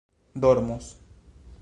[0.33, 0.91] dormos